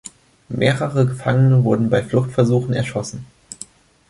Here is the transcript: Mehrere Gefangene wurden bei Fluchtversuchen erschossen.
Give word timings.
Mehrere 0.49 1.05
Gefangene 1.05 1.63
wurden 1.63 1.91
bei 1.91 2.01
Fluchtversuchen 2.01 2.73
erschossen. 2.73 3.23